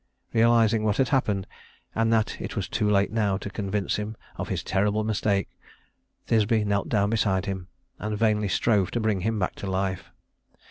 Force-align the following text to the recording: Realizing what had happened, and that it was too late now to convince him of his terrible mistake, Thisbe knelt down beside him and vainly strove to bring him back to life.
Realizing 0.33 0.83
what 0.83 0.97
had 0.97 1.09
happened, 1.09 1.45
and 1.93 2.11
that 2.11 2.41
it 2.41 2.55
was 2.55 2.67
too 2.67 2.89
late 2.89 3.11
now 3.11 3.37
to 3.37 3.51
convince 3.51 3.97
him 3.97 4.17
of 4.35 4.47
his 4.49 4.63
terrible 4.63 5.03
mistake, 5.03 5.47
Thisbe 6.25 6.65
knelt 6.65 6.89
down 6.89 7.11
beside 7.11 7.45
him 7.45 7.67
and 7.99 8.17
vainly 8.17 8.47
strove 8.47 8.89
to 8.89 8.99
bring 8.99 9.21
him 9.21 9.37
back 9.37 9.53
to 9.57 9.67
life. 9.69 10.09